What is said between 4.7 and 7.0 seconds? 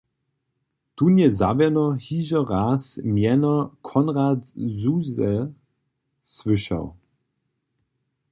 Zuse słyšał.